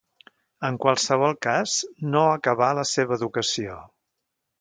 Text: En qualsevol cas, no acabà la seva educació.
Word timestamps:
En 0.69 0.77
qualsevol 0.85 1.35
cas, 1.47 1.75
no 2.15 2.23
acabà 2.29 2.71
la 2.79 2.87
seva 2.93 3.17
educació. 3.19 3.77